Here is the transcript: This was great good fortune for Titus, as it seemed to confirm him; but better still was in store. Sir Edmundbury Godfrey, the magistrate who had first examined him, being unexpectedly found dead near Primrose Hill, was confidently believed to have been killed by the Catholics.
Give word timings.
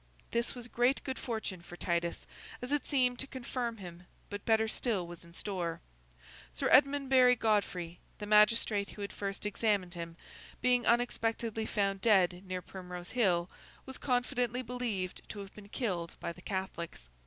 This 0.31 0.55
was 0.55 0.67
great 0.67 1.03
good 1.03 1.19
fortune 1.19 1.61
for 1.61 1.77
Titus, 1.77 2.25
as 2.59 2.71
it 2.71 2.87
seemed 2.87 3.19
to 3.19 3.27
confirm 3.27 3.77
him; 3.77 4.07
but 4.31 4.43
better 4.45 4.67
still 4.67 5.05
was 5.05 5.23
in 5.23 5.31
store. 5.31 5.79
Sir 6.53 6.69
Edmundbury 6.71 7.35
Godfrey, 7.35 7.99
the 8.17 8.25
magistrate 8.25 8.89
who 8.89 9.03
had 9.03 9.13
first 9.13 9.45
examined 9.45 9.93
him, 9.93 10.17
being 10.59 10.87
unexpectedly 10.87 11.67
found 11.67 12.01
dead 12.01 12.41
near 12.47 12.63
Primrose 12.63 13.11
Hill, 13.11 13.47
was 13.85 13.99
confidently 13.99 14.63
believed 14.63 15.21
to 15.29 15.37
have 15.41 15.53
been 15.53 15.69
killed 15.69 16.15
by 16.19 16.33
the 16.33 16.41
Catholics. 16.41 17.07